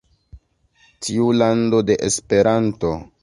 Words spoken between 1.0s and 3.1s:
Tiu lando de Esperanto!?